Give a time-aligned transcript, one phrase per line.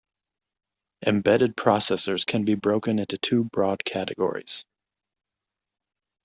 [1.05, 4.65] Embedded processors can be broken into two broad categories.